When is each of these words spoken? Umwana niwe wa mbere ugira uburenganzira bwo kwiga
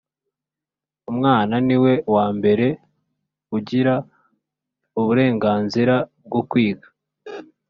Umwana 1.11 1.55
niwe 1.67 1.93
wa 2.13 2.25
mbere 2.37 2.67
ugira 3.57 3.93
uburenganzira 4.99 5.95
bwo 6.25 6.41
kwiga 6.49 6.87